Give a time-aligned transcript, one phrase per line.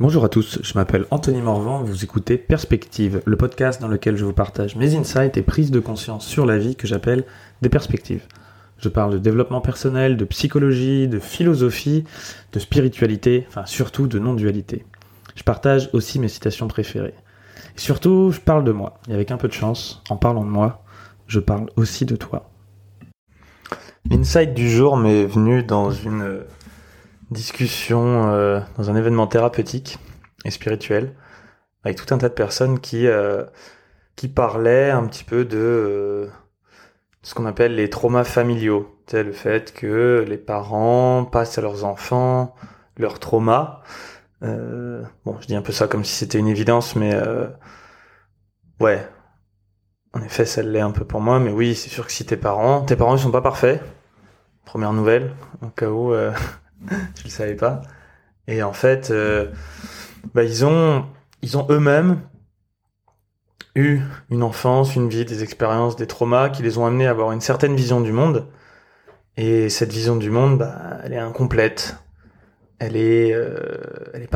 [0.00, 4.24] Bonjour à tous, je m'appelle Anthony Morvan, vous écoutez Perspective, le podcast dans lequel je
[4.24, 7.26] vous partage mes insights et prises de conscience sur la vie que j'appelle
[7.60, 8.26] des perspectives.
[8.78, 12.04] Je parle de développement personnel, de psychologie, de philosophie,
[12.54, 14.86] de spiritualité, enfin surtout de non-dualité.
[15.34, 17.12] Je partage aussi mes citations préférées.
[17.76, 19.00] Et surtout, je parle de moi.
[19.06, 20.82] Et avec un peu de chance, en parlant de moi,
[21.26, 22.48] je parle aussi de toi.
[24.10, 26.40] L'insight du jour m'est venu dans une
[27.30, 29.98] discussion euh, dans un événement thérapeutique
[30.44, 31.14] et spirituel
[31.84, 33.44] avec tout un tas de personnes qui euh,
[34.16, 36.26] qui parlaient un petit peu de euh,
[37.22, 41.84] ce qu'on appelle les traumas familiaux, c'est le fait que les parents passent à leurs
[41.84, 42.54] enfants
[42.96, 43.82] leurs traumas.
[44.42, 47.14] bon, je dis un peu ça comme si c'était une évidence, mais
[48.78, 49.06] ouais,
[50.12, 51.40] en effet, ça l'est un peu pour moi.
[51.40, 53.82] Mais oui, c'est sûr que si tes parents, tes parents ils sont pas parfaits.
[54.66, 56.12] Première nouvelle, au cas où
[56.88, 57.82] je le savais pas.
[58.46, 59.50] Et en fait, euh,
[60.34, 61.06] bah, ils ont,
[61.42, 62.20] ils ont eux-mêmes
[63.74, 67.32] eu une enfance, une vie, des expériences, des traumas qui les ont amenés à avoir
[67.32, 68.48] une certaine vision du monde.
[69.36, 71.96] Et cette vision du monde, bah, elle est incomplète.
[72.78, 73.56] Elle est, euh,
[74.14, 74.30] elle est.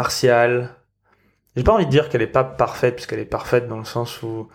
[1.56, 4.22] J'ai pas envie de dire qu'elle est pas parfaite, puisqu'elle est parfaite dans le sens
[4.22, 4.48] où,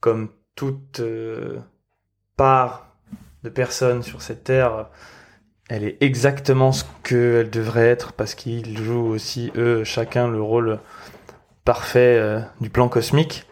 [0.00, 1.58] comme toute euh,
[2.36, 2.96] part
[3.42, 4.88] de personnes sur cette terre,
[5.72, 10.78] elle est exactement ce qu'elle devrait être parce qu'ils jouent aussi eux chacun le rôle
[11.64, 13.46] parfait euh, du plan cosmique,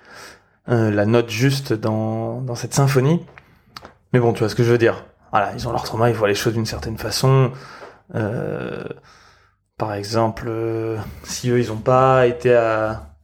[0.68, 3.24] euh, la note juste dans, dans cette symphonie.
[4.12, 5.06] Mais bon, tu vois ce que je veux dire.
[5.30, 7.52] Voilà, ils ont leur trauma, ils voient les choses d'une certaine façon.
[8.14, 8.84] Euh,
[9.78, 10.50] par exemple,
[11.22, 13.14] si eux ils ont pas été à,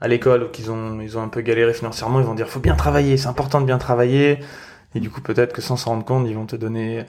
[0.00, 2.60] à l'école ou qu'ils ont ils ont un peu galéré financièrement, ils vont dire faut
[2.60, 4.38] bien travailler, c'est important de bien travailler.
[4.94, 7.04] Et du coup, peut-être que sans s'en rendre compte, ils vont te donner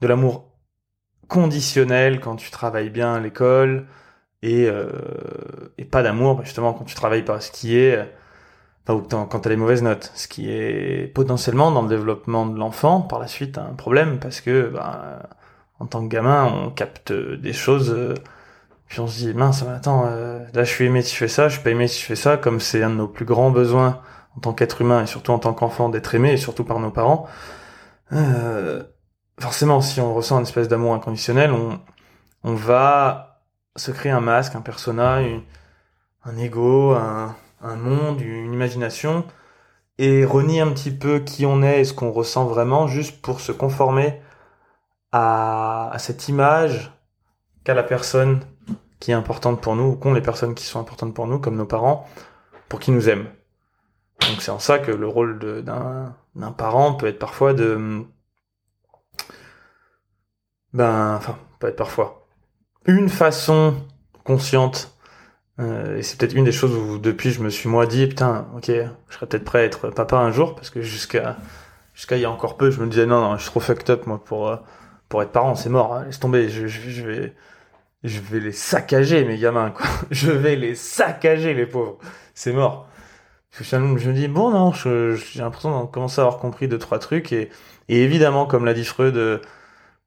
[0.00, 0.51] de l'amour
[1.32, 3.86] conditionnel quand tu travailles bien à l'école
[4.42, 4.90] et, euh,
[5.78, 7.98] et pas d'amour justement quand tu travailles pas, ce qui est
[8.86, 12.46] enfin, ou quand tu as les mauvaises notes, ce qui est potentiellement dans le développement
[12.46, 15.30] de l'enfant par la suite un problème parce que bah,
[15.80, 18.14] en tant que gamin on capte des choses
[18.88, 21.48] puis on se dit mince attends euh, là je suis aimé si je fais ça,
[21.48, 23.50] je suis pas aimé si je fais ça comme c'est un de nos plus grands
[23.50, 24.02] besoins
[24.36, 26.90] en tant qu'être humain et surtout en tant qu'enfant d'être aimé et surtout par nos
[26.90, 27.26] parents.
[28.12, 28.82] Euh,
[29.40, 31.80] forcément, si on ressent une espèce d'amour inconditionnel, on,
[32.44, 33.42] on va
[33.76, 35.20] se créer un masque, un persona,
[36.24, 39.24] un ego, un, un, monde, une imagination,
[39.98, 43.40] et renier un petit peu qui on est et ce qu'on ressent vraiment, juste pour
[43.40, 44.20] se conformer
[45.12, 46.92] à, à cette image
[47.64, 48.40] qu'a la personne
[49.00, 51.56] qui est importante pour nous, ou qu'ont les personnes qui sont importantes pour nous, comme
[51.56, 52.06] nos parents,
[52.68, 53.26] pour qu'ils nous aiment.
[54.28, 58.04] Donc c'est en ça que le rôle d'un parent peut être parfois de
[60.72, 62.26] ben, enfin, peut être parfois,
[62.86, 63.74] une façon
[64.24, 64.96] consciente,
[65.60, 68.48] euh, et c'est peut-être une des choses où depuis je me suis moi dit, putain,
[68.56, 71.36] ok, je serais peut-être prêt à être papa un jour, parce que jusqu'à
[71.94, 73.90] jusqu'à il y a encore peu, je me disais, non, non, je suis trop fucked
[73.90, 74.56] up, moi, pour, euh,
[75.08, 77.34] pour être parent, c'est mort, hein, laisse tomber, je, je, vais...
[78.04, 79.86] Je vais les saccager, mes gamins, quoi.
[80.10, 81.98] Je vais les saccager, les pauvres.
[82.34, 82.88] C'est mort.
[83.60, 87.32] Je me dis, bon, non, j'ai l'impression de commencer à avoir compris deux, trois trucs.
[87.32, 87.50] Et,
[87.88, 89.38] et évidemment, comme l'a dit Freud, euh,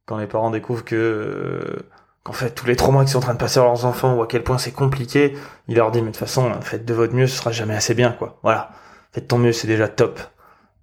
[0.05, 1.89] quand les parents découvrent que euh,
[2.23, 4.21] qu'en fait tous les traumas qu'ils sont en train de passer à leurs enfants ou
[4.21, 5.35] à quel point c'est compliqué,
[5.67, 7.93] il leur dit mais de toute façon faites de votre mieux, ce sera jamais assez
[7.93, 8.39] bien quoi.
[8.43, 8.71] Voilà,
[9.11, 10.19] faites ton mieux, c'est déjà top.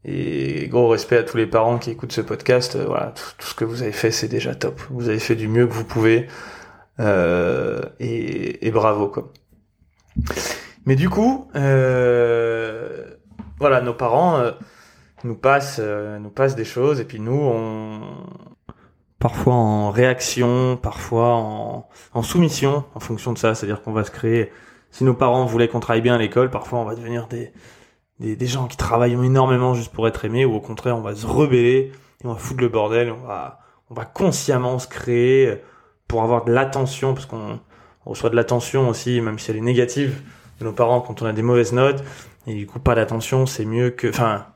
[0.05, 2.75] Et gros respect à tous les parents qui écoutent ce podcast.
[2.77, 4.81] Euh, voilà, tout, ce que vous avez fait, c'est déjà top.
[4.91, 6.27] Vous avez fait du mieux que vous pouvez.
[7.01, 9.33] Euh, et, et, bravo quoi.
[10.87, 13.15] Mais du coup, euh,
[13.59, 14.43] voilà, nos parents
[15.25, 18.01] nous passent, nous passent des choses et puis nous, on,
[19.23, 21.35] parfois en réaction, parfois
[22.13, 23.55] en, soumission, en fonction de ça.
[23.55, 24.51] C'est-à-dire qu'on va se créer.
[24.91, 27.53] Si nos parents voulaient qu'on travaille bien à l'école, parfois on va devenir des,
[28.19, 31.15] des, des, gens qui travaillent énormément juste pour être aimés, ou au contraire on va
[31.15, 33.13] se rebeller et on va foutre le bordel.
[33.13, 33.61] On va,
[33.91, 35.63] on va consciemment se créer
[36.09, 37.61] pour avoir de l'attention, parce qu'on
[38.05, 40.21] reçoit de l'attention aussi, même si elle est négative,
[40.59, 42.03] de nos parents quand on a des mauvaises notes.
[42.49, 44.47] Et du coup, pas d'attention, c'est mieux que, enfin,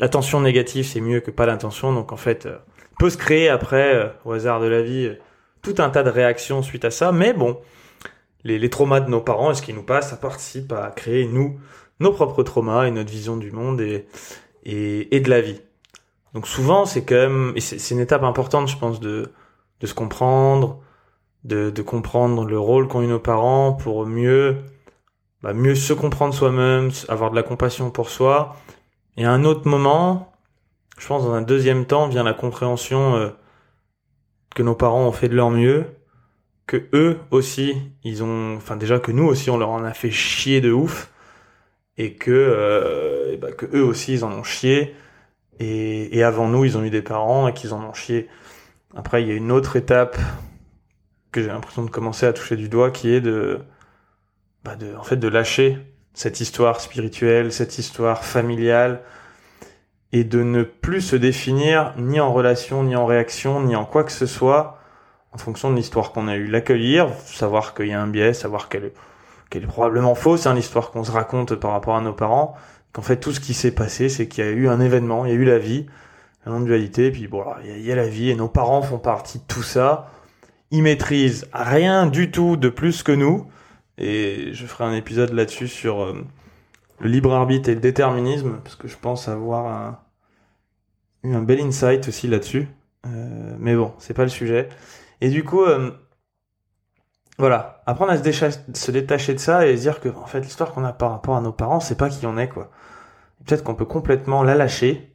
[0.00, 1.92] l'attention négative, c'est mieux que pas d'attention.
[1.92, 2.58] Donc en fait, euh,
[3.00, 5.10] peut se créer après, euh, au hasard de la vie,
[5.62, 7.12] tout un tas de réactions suite à ça.
[7.12, 7.58] Mais bon,
[8.44, 11.26] les, les traumas de nos parents et ce qui nous passe, ça participe à créer,
[11.26, 11.58] nous,
[11.98, 14.06] nos propres traumas et notre vision du monde et,
[14.64, 15.62] et, et de la vie.
[16.34, 19.32] Donc souvent, c'est quand même, et c'est une étape importante, je pense, de,
[19.80, 20.80] de se comprendre,
[21.44, 24.58] de, de comprendre le rôle qu'ont eu nos parents pour mieux,
[25.42, 28.56] bah, mieux se comprendre soi-même, avoir de la compassion pour soi.
[29.16, 30.29] Et à un autre moment,
[31.00, 33.30] je pense dans un deuxième temps vient la compréhension euh,
[34.54, 35.86] que nos parents ont fait de leur mieux,
[36.66, 37.74] que eux aussi,
[38.04, 41.10] ils ont, enfin déjà que nous aussi, on leur en a fait chier de ouf,
[41.96, 44.94] et que, euh, bah, eux aussi, ils en ont chié,
[45.58, 48.28] et, et avant nous, ils ont eu des parents et qu'ils en ont chié.
[48.94, 50.18] Après, il y a une autre étape
[51.32, 53.58] que j'ai l'impression de commencer à toucher du doigt, qui est de,
[54.64, 55.78] bah de, en fait, de lâcher
[56.12, 59.00] cette histoire spirituelle, cette histoire familiale,
[60.12, 64.04] et de ne plus se définir ni en relation, ni en réaction, ni en quoi
[64.04, 64.78] que ce soit,
[65.32, 66.46] en fonction de l'histoire qu'on a eu.
[66.46, 70.90] L'accueillir, savoir qu'il y a un biais, savoir qu'elle est, est probablement fausse, hein, l'histoire
[70.90, 72.56] qu'on se raconte par rapport à nos parents,
[72.92, 75.32] qu'en fait tout ce qui s'est passé, c'est qu'il y a eu un événement, il
[75.32, 75.86] y a eu la vie,
[76.46, 79.44] une dualité, puis bon, il y, a la vie, et nos parents font partie de
[79.46, 80.10] tout ça.
[80.70, 83.46] Ils maîtrisent rien du tout de plus que nous,
[83.98, 86.24] et je ferai un épisode là-dessus sur euh,
[87.00, 90.04] le libre arbitre et le déterminisme, parce que je pense avoir
[91.22, 92.68] eu un bel insight aussi là-dessus.
[93.06, 94.68] Euh, mais bon, c'est pas le sujet.
[95.20, 95.90] Et du coup, euh,
[97.38, 100.84] voilà, apprendre à se, détacher de ça et se dire que en fait l'histoire qu'on
[100.84, 102.70] a par rapport à nos parents, c'est pas qui on est quoi.
[103.46, 105.14] Peut-être qu'on peut complètement la lâcher.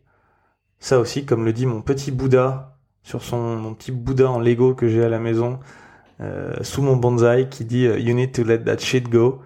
[0.80, 4.74] Ça aussi, comme le dit mon petit Bouddha sur son mon petit Bouddha en Lego
[4.74, 5.60] que j'ai à la maison
[6.22, 9.42] euh, sous mon bonsaï qui dit You need to let that shit go.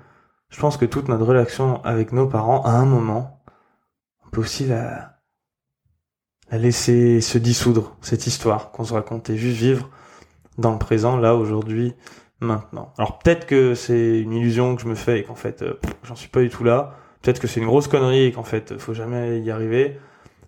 [0.50, 3.42] Je pense que toute notre relation avec nos parents, à un moment,
[4.26, 5.20] on peut aussi la,
[6.52, 9.90] la laisser se dissoudre, cette histoire qu'on se raconte, et juste vivre
[10.58, 11.94] dans le présent, là, aujourd'hui,
[12.40, 12.94] maintenant.
[12.98, 16.16] Alors peut-être que c'est une illusion que je me fais et qu'en fait, euh, j'en
[16.16, 16.96] suis pas du tout là.
[17.22, 20.00] Peut-être que c'est une grosse connerie et qu'en fait, faut jamais y arriver.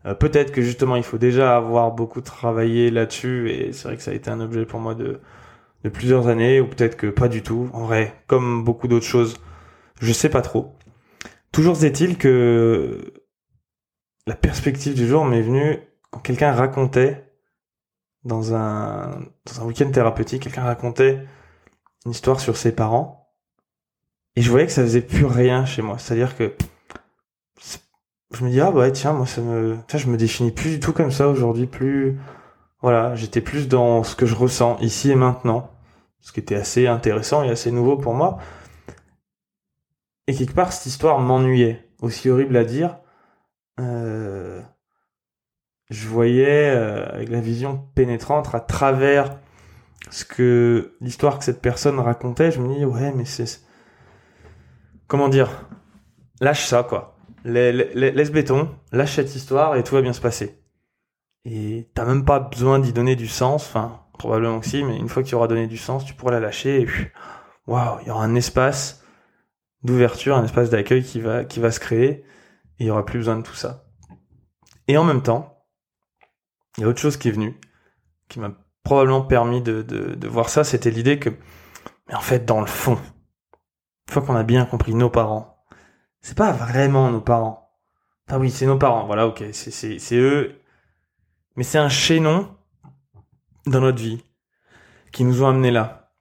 [0.05, 4.03] Euh, peut-être que justement, il faut déjà avoir beaucoup travaillé là-dessus et c'est vrai que
[4.03, 5.19] ça a été un objet pour moi de,
[5.83, 7.69] de plusieurs années ou peut-être que pas du tout.
[7.73, 9.35] En vrai, comme beaucoup d'autres choses,
[10.01, 10.75] je sais pas trop.
[11.51, 13.13] Toujours est-il que
[14.27, 17.31] la perspective du jour m'est venue quand quelqu'un racontait
[18.23, 21.25] dans un, dans un week-end thérapeutique, quelqu'un racontait
[22.05, 23.33] une histoire sur ses parents.
[24.35, 25.97] Et je voyais que ça faisait plus rien chez moi.
[25.97, 26.55] C'est-à-dire que
[28.33, 30.79] je me dis, ah bah tiens, moi ça me, tiens, je me définis plus du
[30.79, 32.17] tout comme ça aujourd'hui, plus,
[32.81, 35.69] voilà, j'étais plus dans ce que je ressens ici et maintenant.
[36.21, 38.37] Ce qui était assez intéressant et assez nouveau pour moi.
[40.27, 41.87] Et quelque part, cette histoire m'ennuyait.
[42.01, 42.97] Aussi horrible à dire.
[43.79, 44.61] Euh,
[45.89, 49.37] je voyais euh, avec la vision pénétrante à travers
[50.09, 53.61] ce que l'histoire que cette personne racontait, je me dis ouais mais c'est
[55.07, 55.69] comment dire?
[56.39, 60.59] Lâche ça quoi laisse béton lâche cette histoire et tout va bien se passer
[61.45, 65.09] et t'as même pas besoin d'y donner du sens enfin probablement que si mais une
[65.09, 66.87] fois que tu auras donné du sens tu pourras la lâcher et
[67.67, 69.00] waouh il y aura un espace
[69.83, 72.25] d'ouverture un espace d'accueil qui va qui va se créer.
[72.79, 73.85] Et il y aura plus besoin de tout ça.
[74.87, 75.51] Et en même temps
[76.77, 77.59] il y a autre chose qui est venue,
[78.29, 81.29] qui m'a probablement permis de, de, de voir ça, c'était l'idée que,
[82.07, 82.97] mais en fait, dans le fond,
[84.07, 85.63] une fois qu'on a bien compris nos parents,
[86.21, 87.77] c'est pas vraiment nos parents.
[88.27, 90.61] Enfin oui, c'est nos parents, voilà, ok, c'est eux,
[91.55, 92.55] mais c'est un chaînon
[93.65, 94.23] dans notre vie
[95.11, 96.13] qui nous ont amenés là.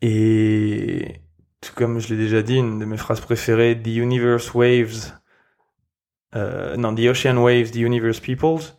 [0.00, 1.23] Et
[1.72, 5.12] comme je l'ai déjà dit, une de mes phrases préférées, The Universe Waves,
[6.34, 8.74] euh, non, The Ocean Waves, The Universe Peoples,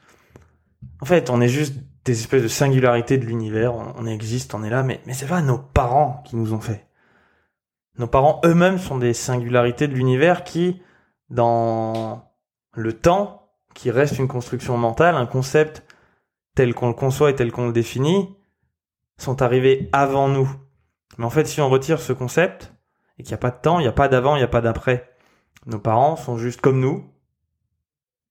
[1.01, 4.69] en fait, on est juste des espèces de singularités de l'univers, on, existe, on est
[4.69, 6.87] là, mais, mais c'est pas nos parents qui nous ont fait.
[7.97, 10.81] Nos parents eux-mêmes sont des singularités de l'univers qui,
[11.29, 12.31] dans
[12.74, 15.83] le temps, qui reste une construction mentale, un concept
[16.55, 18.36] tel qu'on le conçoit et tel qu'on le définit,
[19.17, 20.50] sont arrivés avant nous.
[21.17, 22.75] Mais en fait, si on retire ce concept,
[23.17, 24.50] et qu'il n'y a pas de temps, il n'y a pas d'avant, il n'y a
[24.50, 25.10] pas d'après,
[25.65, 27.03] nos parents sont juste comme nous,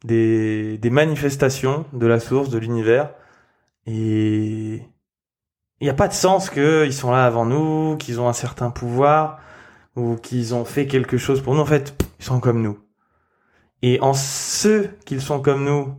[0.04, 3.10] des, manifestations de la source, de l'univers.
[3.86, 4.82] Et
[5.80, 8.70] il n'y a pas de sens qu'ils sont là avant nous, qu'ils ont un certain
[8.70, 9.40] pouvoir,
[9.96, 11.60] ou qu'ils ont fait quelque chose pour nous.
[11.60, 12.78] En fait, ils sont comme nous.
[13.82, 15.94] Et en ce qu'ils sont comme nous,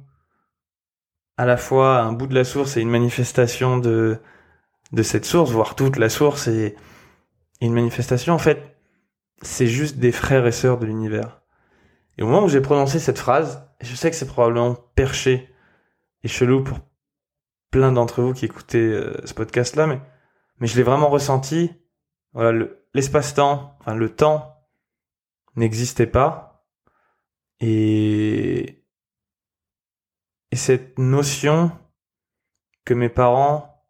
[1.37, 4.19] à la fois un bout de la source et une manifestation de,
[4.91, 6.75] de cette source, voire toute la source et,
[7.61, 8.74] et une manifestation, en fait,
[9.41, 11.41] c'est juste des frères et sœurs de l'univers.
[12.17, 15.53] Et au moment où j'ai prononcé cette phrase, je sais que c'est probablement perché
[16.23, 16.79] et chelou pour
[17.71, 19.99] plein d'entre vous qui écoutez euh, ce podcast-là, mais,
[20.61, 21.71] je l'ai vraiment ressenti.
[22.31, 24.65] Voilà, l'espace-temps, enfin le temps
[25.55, 26.65] n'existait pas.
[27.59, 28.85] Et,
[30.51, 31.71] et cette notion
[32.85, 33.85] que mes parents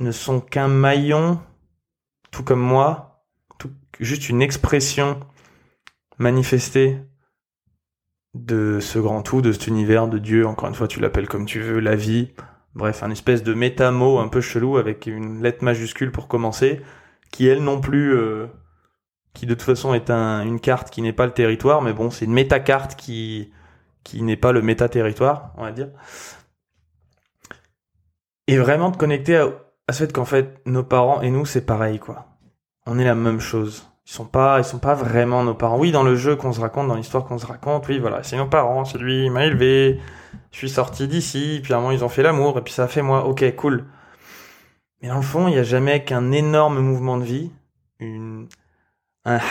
[0.00, 1.40] ne sont qu'un maillon,
[2.30, 3.05] tout comme moi,
[4.00, 5.20] juste une expression
[6.18, 6.98] manifestée
[8.34, 11.46] de ce grand tout, de cet univers de Dieu, encore une fois tu l'appelles comme
[11.46, 12.32] tu veux, la vie,
[12.74, 16.82] bref, un espèce de méta-mot un peu chelou avec une lettre majuscule pour commencer,
[17.30, 18.46] qui elle non plus, euh,
[19.34, 22.10] qui de toute façon est un, une carte qui n'est pas le territoire, mais bon,
[22.10, 23.52] c'est une méta-carte qui,
[24.04, 25.88] qui n'est pas le méta-territoire, on va dire.
[28.46, 29.48] Et vraiment de connecter à,
[29.88, 32.35] à ce fait qu'en fait, nos parents et nous, c'est pareil, quoi.
[32.86, 33.88] On est la même chose.
[34.06, 35.78] Ils sont pas, ils sont pas vraiment nos parents.
[35.78, 38.36] Oui, dans le jeu qu'on se raconte, dans l'histoire qu'on se raconte, oui, voilà, c'est
[38.36, 40.00] nos parents, c'est lui, il m'a élevé,
[40.52, 42.84] je suis sorti d'ici, puis à un moment ils ont fait l'amour, et puis ça
[42.84, 43.86] a fait moi, ok, cool.
[45.02, 47.50] Mais dans le fond, il n'y a jamais qu'un énorme mouvement de vie,
[48.00, 48.46] un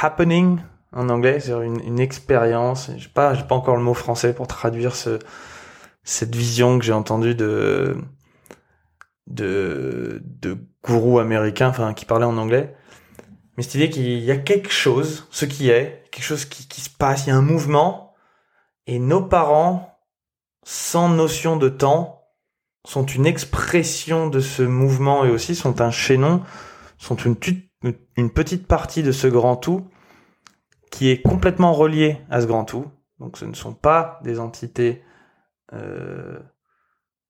[0.02, 0.60] happening
[0.94, 2.90] en anglais, c'est une, une expérience.
[2.96, 5.20] J'ai pas, pas encore le mot français pour traduire ce,
[6.04, 7.98] cette vision que j'ai entendue de,
[9.28, 12.74] de, de gourou américain, enfin, qui parlait en anglais
[13.56, 16.90] mais cette idée qu'il y a quelque chose, ce qui est, quelque chose qui, se
[16.90, 18.14] passe, il y a un mouvement,
[18.88, 20.00] et nos parents,
[20.64, 22.24] sans notion de temps,
[22.86, 26.44] sont une expression de ce mouvement et aussi sont un chaînon,
[26.98, 27.36] sont une,
[28.16, 29.88] une petite partie de ce grand tout
[30.92, 32.86] qui est complètement relié à ce grand tout.
[33.20, 35.04] Donc ce ne sont pas des entités
[35.74, 36.40] euh,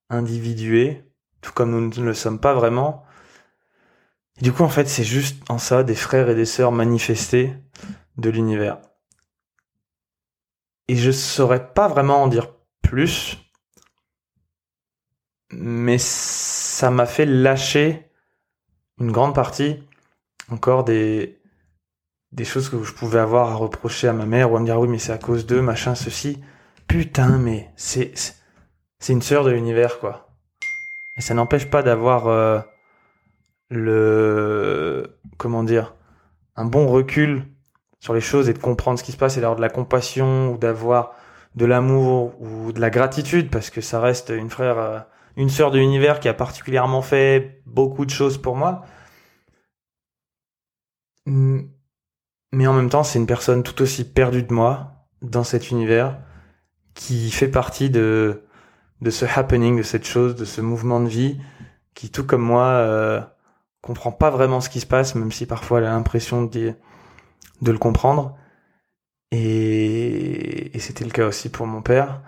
[0.10, 3.04] individuées, tout comme nous ne le sommes pas vraiment,
[4.42, 7.54] du coup, en fait, c'est juste en ça des frères et des sœurs manifestés
[8.18, 8.80] de l'univers.
[10.88, 13.38] Et je saurais pas vraiment en dire plus,
[15.52, 18.10] mais ça m'a fait lâcher
[19.00, 19.84] une grande partie
[20.50, 21.42] encore des,
[22.32, 24.80] des choses que je pouvais avoir à reprocher à ma mère ou à me dire
[24.80, 26.42] oui mais c'est à cause d'eux, machin, ceci.
[26.88, 28.14] Putain, mais c'est,
[29.00, 30.30] c'est une sœur de l'univers, quoi.
[31.18, 32.60] Et ça n'empêche pas d'avoir euh,
[33.70, 35.96] le comment dire
[36.56, 37.44] un bon recul
[38.00, 40.52] sur les choses et de comprendre ce qui se passe et d'avoir de la compassion
[40.54, 41.14] ou d'avoir
[41.56, 45.00] de l'amour ou de la gratitude parce que ça reste une frère euh,
[45.38, 48.86] une sœur de l'univers qui a particulièrement fait beaucoup de choses pour moi.
[51.26, 56.20] Mais en même temps c'est une personne tout aussi perdue de moi dans cet univers
[56.94, 58.44] qui fait partie de
[59.02, 61.40] de ce happening de cette chose de ce mouvement de vie
[61.96, 63.22] qui tout comme moi euh,
[63.86, 66.74] comprend pas vraiment ce qui se passe, même si parfois elle a l'impression de,
[67.62, 68.36] de le comprendre.
[69.32, 72.22] Et, et c'était le cas aussi pour mon père.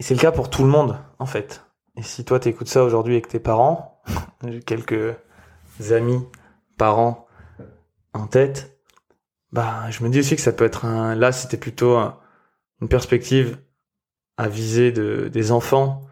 [0.00, 1.64] Et c'est le cas pour tout le monde, en fait.
[1.96, 4.02] Et si toi t'écoutes ça aujourd'hui avec tes parents,
[4.48, 5.14] j'ai quelques
[5.90, 6.20] amis,
[6.76, 7.26] parents
[8.12, 8.78] en tête,
[9.52, 11.14] bah je me dis aussi que ça peut être un.
[11.14, 11.96] Là, c'était plutôt
[12.80, 13.58] une perspective
[14.36, 16.02] à viser de, des enfants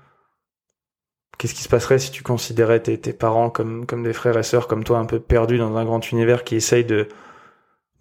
[1.40, 4.85] Qu'est-ce qui se passerait si tu considérais tes, parents comme, des frères et sœurs comme
[4.85, 7.09] toi, un peu perdus dans un grand univers qui essayent de,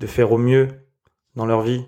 [0.02, 0.68] de faire au mieux
[1.36, 1.86] dans leur vie?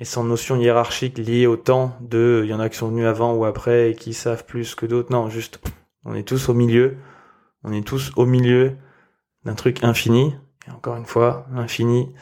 [0.00, 3.04] Et sans notion hiérarchique liée au temps de il y en a qui sont venus
[3.04, 5.12] avant ou après et qui savent plus que d'autres.
[5.12, 5.60] Non, juste
[6.06, 6.96] on est tous au milieu.
[7.64, 8.78] On est tous au milieu
[9.44, 10.34] d'un truc infini.
[10.66, 12.14] Et encore une fois, l'infini,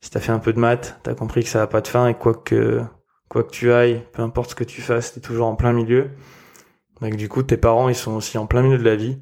[0.00, 2.06] si t'as fait un peu de maths, t'as compris que ça n'a pas de fin
[2.06, 2.80] et quoi que,
[3.28, 6.12] quoi que tu ailles, peu importe ce que tu fasses, t'es toujours en plein milieu.
[7.00, 9.20] Donc du coup, tes parents, ils sont aussi en plein milieu de la vie,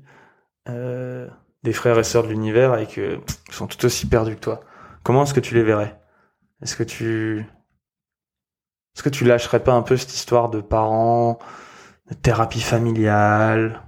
[0.68, 1.28] euh,
[1.62, 4.60] des frères et sœurs de l'univers, et que ils sont tout aussi perdus que toi.
[5.02, 6.00] Comment est-ce que tu les verrais?
[6.62, 7.46] Est-ce que tu
[8.94, 11.38] est-ce que tu lâcherais pas un peu cette histoire de parents,
[12.08, 13.82] de thérapie familiale,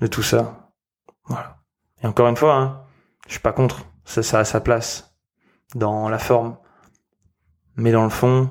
[0.00, 0.70] de tout ça?
[1.24, 1.58] Voilà.
[2.02, 2.84] Et encore une fois, hein,
[3.26, 3.86] je suis pas contre.
[4.04, 5.16] Ça, ça a sa place
[5.74, 6.58] dans la forme,
[7.76, 8.50] mais dans le fond,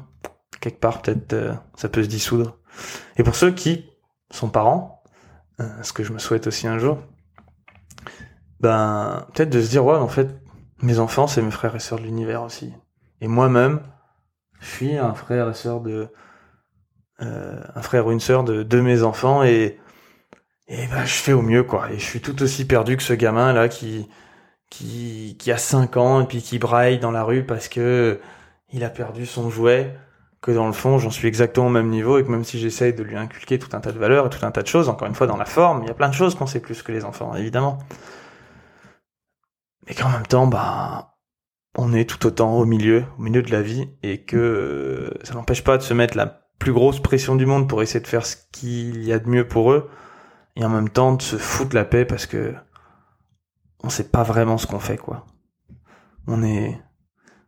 [0.59, 2.57] quelque part peut-être euh, ça peut se dissoudre.
[3.17, 3.89] Et pour ceux qui
[4.31, 5.03] son parent,
[5.59, 6.99] euh, ce que je me souhaite aussi un jour,
[8.59, 10.29] ben peut-être de se dire ouais en fait
[10.81, 12.73] mes enfants c'est mes frères et sœurs de l'univers aussi.
[13.21, 13.81] Et moi-même,
[14.59, 16.09] je suis un frère et sœur de
[17.21, 19.79] euh, un frère ou une sœur de, de mes enfants et
[20.67, 21.91] et ben je fais au mieux quoi.
[21.91, 24.07] Et je suis tout aussi perdu que ce gamin là qui
[24.69, 28.19] qui qui a 5 ans et puis qui braille dans la rue parce que
[28.71, 29.97] il a perdu son jouet
[30.47, 32.93] que dans le fond, j'en suis exactement au même niveau et que même si j'essaye
[32.93, 35.05] de lui inculquer tout un tas de valeurs et tout un tas de choses, encore
[35.05, 36.93] une fois, dans la forme, il y a plein de choses qu'on sait plus que
[36.93, 37.79] les enfants, évidemment.
[39.85, 41.17] Mais qu'en même temps, bah,
[41.75, 45.33] on est tout autant au milieu, au milieu de la vie et que euh, ça
[45.33, 46.27] n'empêche pas de se mettre la
[46.59, 49.45] plus grosse pression du monde pour essayer de faire ce qu'il y a de mieux
[49.45, 49.89] pour eux
[50.55, 52.55] et en même temps de se foutre la paix parce que
[53.83, 55.25] on sait pas vraiment ce qu'on fait, quoi.
[56.25, 56.81] On est,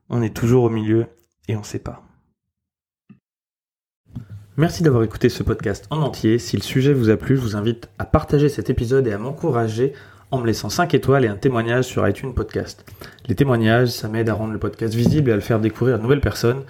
[0.10, 1.08] on est toujours au milieu
[1.48, 2.04] et on sait pas.
[4.60, 6.38] Merci d'avoir écouté ce podcast en entier.
[6.38, 9.18] Si le sujet vous a plu, je vous invite à partager cet épisode et à
[9.18, 9.94] m'encourager
[10.32, 12.84] en me laissant 5 étoiles et un témoignage sur iTunes Podcast.
[13.30, 15.98] Les témoignages, ça m'aide à rendre le podcast visible et à le faire découvrir à
[15.98, 16.64] de nouvelles personnes.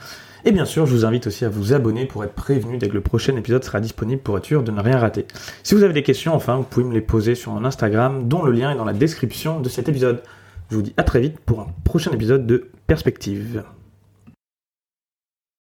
[0.45, 2.93] Et bien sûr, je vous invite aussi à vous abonner pour être prévenu dès que
[2.93, 5.25] le prochain épisode sera disponible pour être sûr de ne rien rater.
[5.63, 8.43] Si vous avez des questions, enfin, vous pouvez me les poser sur mon Instagram, dont
[8.43, 10.21] le lien est dans la description de cet épisode.
[10.69, 13.63] Je vous dis à très vite pour un prochain épisode de Perspective.